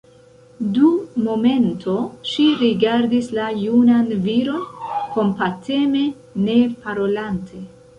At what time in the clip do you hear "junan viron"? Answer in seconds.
3.67-4.67